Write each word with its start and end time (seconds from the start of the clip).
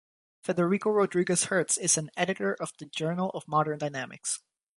Federico 0.41 0.89
Rodriguez 0.89 1.43
Hertz 1.43 1.77
is 1.77 1.95
an 1.95 2.09
editor 2.17 2.55
of 2.55 2.71
the 2.79 2.87
"Journal 2.87 3.29
of 3.35 3.47
Modern 3.47 3.77
Dynamics". 3.77 4.39